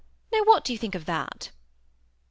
[0.33, 1.51] Now, what do you think of that?